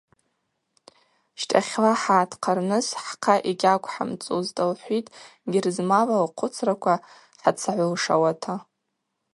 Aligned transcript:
Щтахьла 1.39 1.93
хӏгӏатхъарныс 2.01 2.87
хӏхъа 3.03 3.35
йгьаквхӏымцӏузтӏ,– 3.51 4.61
лхӏвитӏ 4.69 5.13
Герзмава 5.51 6.15
лхъвыцраква 6.25 6.95
хӏыцагӏвылшауата. 7.41 8.53